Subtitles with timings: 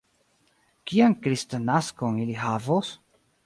[0.91, 2.95] Kian kristnaskon ili havos?